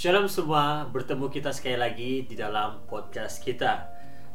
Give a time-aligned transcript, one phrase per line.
[0.00, 3.84] Shalom semua, bertemu kita sekali lagi di dalam podcast kita.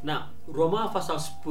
[0.06, 1.42] Nah, Roma pasal 10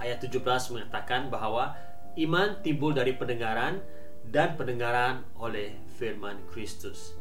[0.00, 1.76] ayat 17 mengatakan bahwa
[2.16, 3.84] iman timbul dari pendengaran
[4.24, 7.12] dan pendengaran oleh firman Kristus.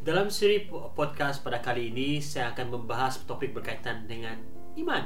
[0.00, 4.40] Dalam seri podcast pada kali ini saya akan membahas topik berkaitan dengan
[4.80, 5.04] iman.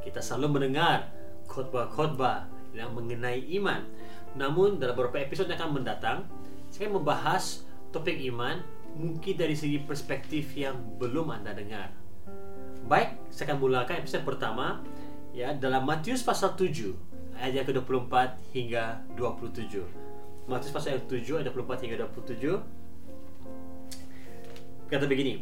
[0.00, 1.12] Kita selalu mendengar
[1.52, 3.84] khotbah-khotbah yang mengenai iman.
[4.40, 6.24] Namun dalam beberapa episode yang akan mendatang,
[6.72, 8.64] saya akan membahas topik iman
[8.96, 11.92] mungkin dari segi perspektif yang belum Anda dengar.
[12.86, 14.82] Baik, saya akan mulakan episode pertama
[15.32, 16.92] ya dalam Matius pasal 7
[17.40, 18.14] ayat yang ke-24
[18.52, 19.80] hingga 27.
[20.50, 22.60] Matius pasal 7 ayat 24 hingga 27
[24.92, 25.40] kata begini.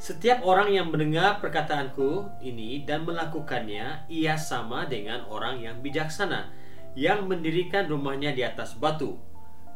[0.00, 6.48] Setiap orang yang mendengar perkataanku ini dan melakukannya, ia sama dengan orang yang bijaksana
[6.96, 9.20] yang mendirikan rumahnya di atas batu.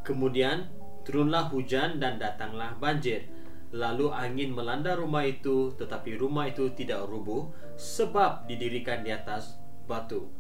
[0.01, 0.71] Kemudian
[1.05, 3.29] turunlah hujan dan datanglah banjir.
[3.75, 10.31] Lalu angin melanda rumah itu, tetapi rumah itu tidak rubuh sebab didirikan di atas batu.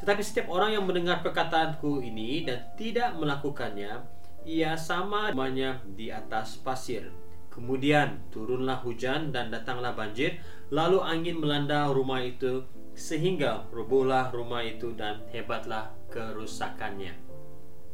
[0.00, 4.04] Tetapi setiap orang yang mendengar perkataanku ini dan tidak melakukannya,
[4.46, 7.10] ia sama rumahnya di atas pasir.
[7.50, 14.92] Kemudian turunlah hujan dan datanglah banjir, lalu angin melanda rumah itu sehingga rubuhlah rumah itu
[14.92, 17.16] dan hebatlah kerusakannya.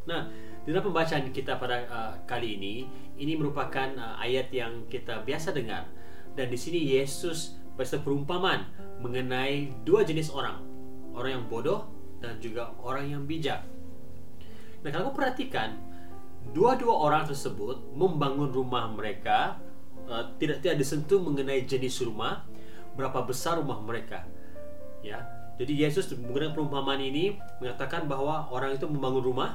[0.06, 0.26] Nah,
[0.62, 2.86] dalam pembacaan kita pada uh, kali ini,
[3.18, 5.90] ini merupakan uh, ayat yang kita biasa dengar
[6.38, 8.70] dan di sini Yesus perumpamaan
[9.02, 10.62] mengenai dua jenis orang,
[11.18, 11.90] orang yang bodoh
[12.22, 13.66] dan juga orang yang bijak.
[14.86, 15.82] Nah, kalau perhatikan,
[16.54, 19.58] dua-dua orang tersebut membangun rumah mereka
[20.06, 22.46] uh, tidak tidak disentuh mengenai jenis rumah,
[22.94, 24.22] berapa besar rumah mereka.
[25.02, 25.26] Ya.
[25.58, 29.50] Jadi Yesus menggunakan perumpamaan ini mengatakan bahwa orang itu membangun rumah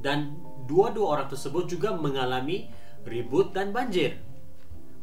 [0.00, 2.68] dan dua-dua orang tersebut juga mengalami
[3.04, 4.20] ribut dan banjir.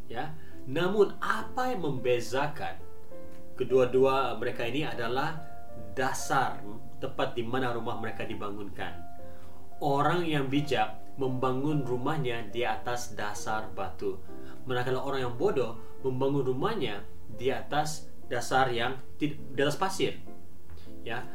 [0.09, 0.33] Ya.
[0.67, 2.75] Namun apa yang membezakan
[3.55, 5.39] kedua-dua mereka ini adalah
[5.95, 6.59] dasar
[6.99, 9.07] tempat di mana rumah mereka dibangunkan
[9.81, 14.21] orang yang bijak membangun rumahnya di atas dasar batu.
[14.69, 20.21] Manakala orang yang bodoh membangun rumahnya di atas dasar yang di atas pasir.
[21.01, 21.25] Ya.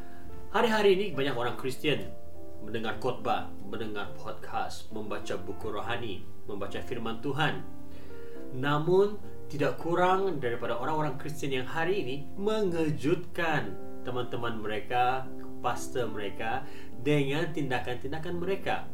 [0.52, 2.21] Hari-hari ini banyak orang Kristen
[2.62, 7.62] mendengar khotbah, mendengar podcast, membaca buku rohani, membaca firman Tuhan.
[8.54, 9.18] Namun
[9.52, 15.28] tidak kurang daripada orang-orang Kristen yang hari ini mengejutkan teman-teman mereka,
[15.60, 16.66] pastor mereka
[17.04, 18.88] dengan tindakan-tindakan mereka.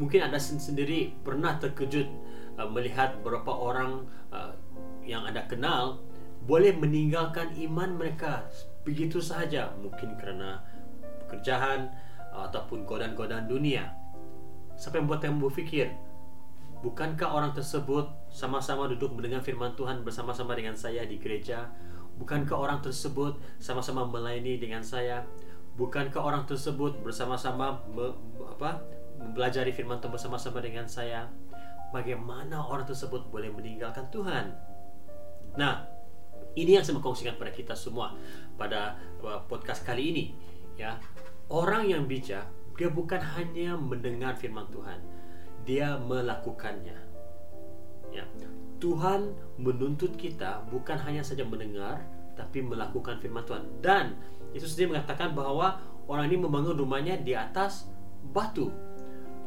[0.00, 2.08] Mungkin Anda sendiri pernah terkejut
[2.56, 4.56] uh, melihat beberapa orang uh,
[5.04, 6.00] yang Anda kenal
[6.48, 8.48] boleh meninggalkan iman mereka
[8.80, 10.64] begitu saja, mungkin karena
[11.26, 11.92] pekerjaan
[12.32, 13.90] ataupun godaan-godaan dunia.
[14.78, 15.92] Sampai membuat kamu berpikir,
[16.80, 21.68] bukankah orang tersebut sama-sama duduk mendengar firman Tuhan bersama-sama dengan saya di gereja?
[22.16, 25.24] Bukankah orang tersebut sama-sama melayani dengan saya?
[25.76, 28.12] Bukankah orang tersebut bersama-sama me,
[28.44, 28.84] apa
[29.16, 31.28] mempelajari firman Tuhan bersama-sama dengan saya?
[31.90, 34.52] Bagaimana orang tersebut boleh meninggalkan Tuhan?
[35.56, 35.82] Nah,
[36.54, 38.14] ini yang saya mau kongsikan pada kita semua
[38.54, 40.24] pada uh, podcast kali ini,
[40.78, 40.98] ya.
[41.50, 42.46] Orang yang bijak
[42.80, 45.04] dia bukan hanya mendengar firman Tuhan,
[45.68, 46.96] dia melakukannya.
[48.08, 48.24] Ya.
[48.80, 52.00] Tuhan menuntut kita bukan hanya saja mendengar,
[52.32, 53.68] tapi melakukan firman Tuhan.
[53.84, 54.16] Dan
[54.56, 55.76] Yesus sendiri mengatakan bahwa
[56.08, 57.92] orang ini membangun rumahnya di atas
[58.32, 58.72] batu.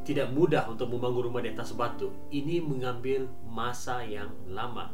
[0.05, 2.13] Tidak mudah untuk membangun rumah di atas batu.
[2.29, 4.93] Ini mengambil masa yang lama.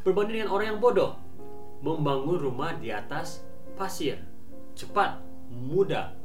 [0.00, 1.20] Berbanding dengan orang yang bodoh,
[1.84, 3.44] membangun rumah di atas
[3.76, 4.24] pasir.
[4.72, 5.20] Cepat,
[5.52, 6.16] mudah,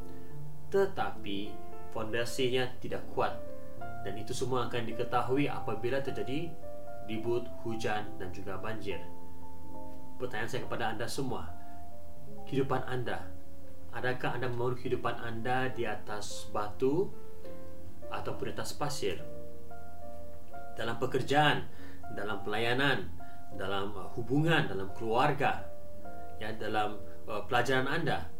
[0.70, 1.54] tetapi
[1.94, 3.34] fondasinya tidak kuat.
[4.06, 6.48] Dan itu semua akan diketahui apabila terjadi
[7.10, 9.02] ribut, hujan, dan juga banjir.
[10.22, 11.50] Pertanyaan saya kepada Anda semua,
[12.46, 13.26] kehidupan Anda?
[13.90, 17.10] Adakah Anda membangun kehidupan Anda di atas batu
[18.14, 19.18] ataupun di atas pasir?
[20.78, 21.66] Dalam pekerjaan,
[22.14, 23.10] dalam pelayanan,
[23.58, 25.66] dalam uh, hubungan, dalam keluarga,
[26.38, 28.39] ya dalam uh, pelajaran Anda.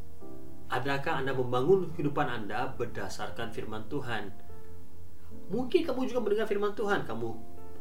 [0.70, 4.30] Adakah Anda membangun kehidupan Anda berdasarkan firman Tuhan?
[5.50, 7.30] Mungkin kamu juga mendengar firman Tuhan, kamu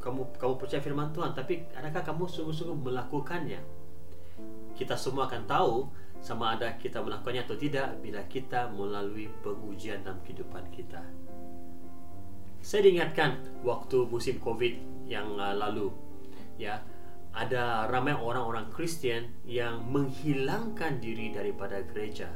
[0.00, 3.60] kamu kamu percaya firman Tuhan, tapi adakah kamu sungguh-sungguh melakukannya?
[4.72, 5.74] Kita semua akan tahu
[6.24, 11.04] sama ada kita melakukannya atau tidak bila kita melalui pengujian dalam kehidupan kita.
[12.64, 15.92] Saya diingatkan waktu musim Covid yang uh, lalu,
[16.56, 16.80] ya
[17.36, 22.32] ada ramai orang-orang Kristen yang menghilangkan diri daripada gereja.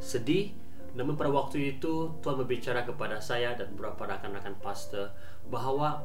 [0.00, 0.56] Sedih,
[0.96, 5.14] namun pada waktu itu Tuhan berbicara kepada saya dan beberapa rakan-rakan pastor
[5.46, 6.02] bahwa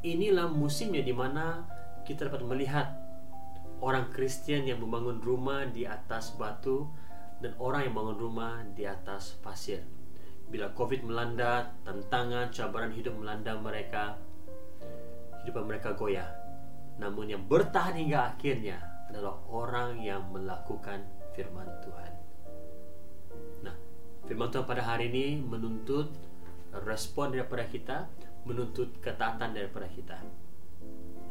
[0.00, 1.68] inilah musimnya di mana
[2.08, 2.96] kita dapat melihat
[3.84, 6.88] orang Kristen yang membangun rumah di atas batu
[7.44, 9.84] dan orang yang membangun rumah di atas pasir.
[10.50, 14.18] Bila COVID melanda, tantangan, cabaran hidup melanda mereka,
[15.44, 16.28] hidup mereka goyah.
[17.00, 18.76] Namun yang bertahan hingga akhirnya
[19.08, 21.00] adalah orang yang melakukan
[21.32, 22.19] firman Tuhan.
[24.30, 26.06] Firman Tuhan pada hari ini menuntut
[26.86, 28.06] respon daripada kita,
[28.46, 30.22] menuntut ketaatan daripada kita.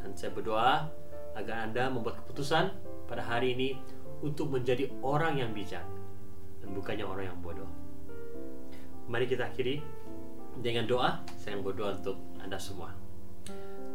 [0.03, 0.91] Dan saya berdoa
[1.31, 2.75] agar Anda membuat keputusan
[3.07, 3.79] pada hari ini
[4.19, 5.87] untuk menjadi orang yang bijak
[6.59, 7.71] dan bukannya orang yang bodoh.
[9.07, 9.79] Mari kita akhiri
[10.59, 11.23] dengan doa.
[11.39, 12.91] Saya berdoa untuk Anda semua.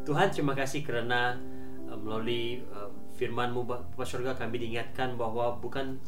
[0.09, 1.37] Tuhan terima kasih karena
[1.93, 2.89] uh, melalui uh,
[3.21, 6.01] firman-Mu Bapak Surga kami diingatkan bahwa bukan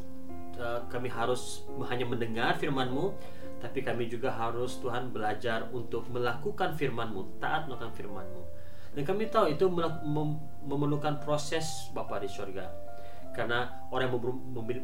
[0.57, 3.13] uh, kami harus hanya mendengar firman-Mu
[3.57, 8.43] tapi kami juga harus Tuhan belajar untuk melakukan firman-Mu, taat melakukan firman-Mu.
[8.93, 9.65] Dan kami tahu itu
[10.65, 12.65] memerlukan proses Bapak di surga.
[13.33, 14.17] Karena orang yang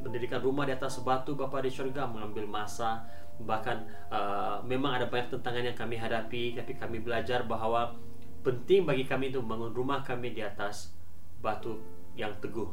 [0.05, 3.05] mendirikan rumah di atas batu Bapak di surga mengambil masa
[3.41, 3.81] bahkan
[4.13, 7.97] uh, memang ada banyak tantangan yang kami hadapi tapi kami belajar bahwa
[8.45, 10.93] penting bagi kami untuk membangun rumah kami di atas
[11.41, 11.81] batu
[12.13, 12.69] yang teguh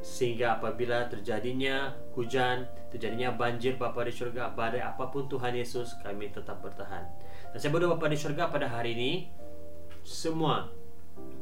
[0.00, 6.32] sehingga apabila terjadinya hujan, terjadinya banjir Bapa di surga, badai apa pun Tuhan Yesus, kami
[6.32, 7.04] tetap bertahan.
[7.52, 9.12] Dan saya berdoa Bapa di surga pada hari ini,
[10.00, 10.72] semua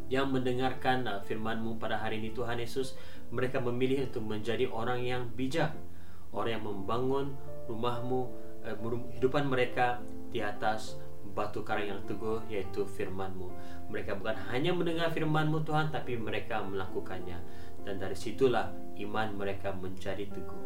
[0.09, 2.97] yang mendengarkan uh, firman-Mu pada hari ini Tuhan Yesus
[3.29, 5.77] mereka memilih untuk menjadi orang yang bijak.
[6.33, 7.37] Orang yang membangun
[7.69, 8.21] rumahmu
[8.65, 8.77] uh,
[9.17, 10.01] hidupan mereka
[10.33, 10.97] di atas
[11.37, 13.53] batu karang yang teguh yaitu firman-Mu.
[13.93, 17.37] Mereka bukan hanya mendengar firman-Mu Tuhan tapi mereka melakukannya
[17.83, 20.63] dan dari situlah iman mereka menjadi teguh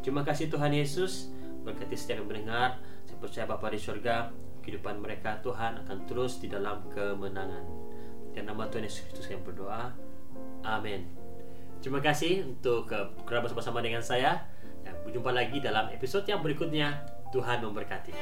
[0.00, 1.32] terima kasih Tuhan Yesus
[1.64, 4.32] berkati setiap yang mendengar saya percaya Bapa di surga
[4.64, 7.84] kehidupan mereka Tuhan akan terus di dalam kemenangan
[8.34, 9.94] dan nama Tuhan Yesus Kristus yang berdoa.
[10.66, 11.06] Amin.
[11.78, 12.90] Terima kasih untuk
[13.28, 14.50] kerabat bersama-sama dengan saya.
[15.04, 17.04] Berjumpa lagi dalam episode yang berikutnya.
[17.30, 18.14] Tuhan memberkati.